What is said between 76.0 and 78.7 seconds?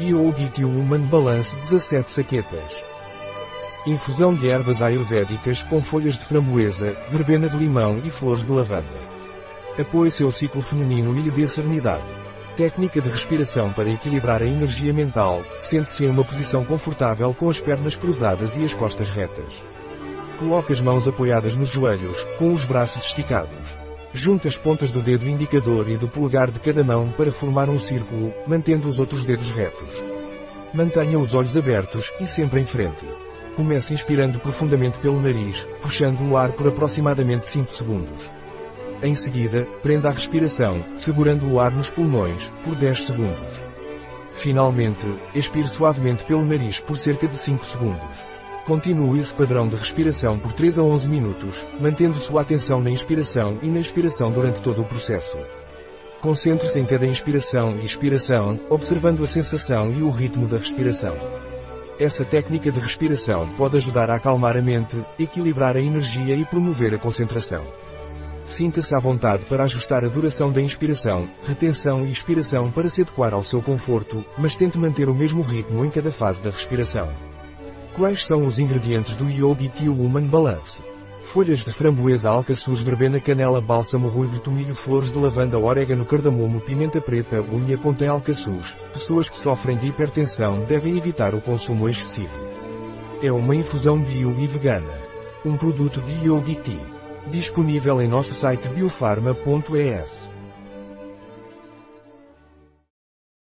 fase da respiração. Quais são os